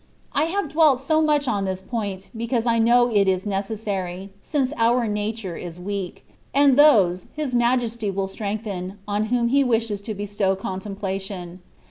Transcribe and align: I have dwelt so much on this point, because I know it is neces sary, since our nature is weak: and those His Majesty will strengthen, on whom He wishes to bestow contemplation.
I 0.33 0.45
have 0.45 0.69
dwelt 0.69 0.99
so 0.99 1.21
much 1.21 1.47
on 1.47 1.65
this 1.65 1.79
point, 1.79 2.31
because 2.35 2.65
I 2.65 2.79
know 2.79 3.11
it 3.13 3.27
is 3.27 3.45
neces 3.45 3.77
sary, 3.77 4.31
since 4.41 4.73
our 4.77 5.07
nature 5.07 5.55
is 5.55 5.79
weak: 5.79 6.25
and 6.55 6.75
those 6.75 7.27
His 7.35 7.53
Majesty 7.53 8.09
will 8.09 8.25
strengthen, 8.25 8.97
on 9.07 9.25
whom 9.25 9.49
He 9.49 9.63
wishes 9.63 10.01
to 10.01 10.15
bestow 10.15 10.55
contemplation. 10.55 11.59